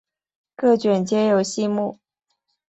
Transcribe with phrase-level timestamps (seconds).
[0.55, 1.99] 各卷皆有细目。